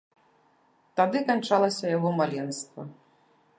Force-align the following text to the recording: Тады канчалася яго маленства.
Тады 1.01 1.21
канчалася 1.29 1.85
яго 1.97 2.09
маленства. 2.23 2.81